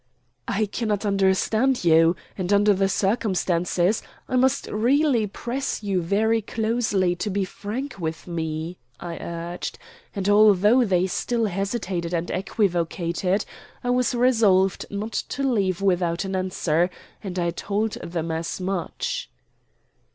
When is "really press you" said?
4.71-6.01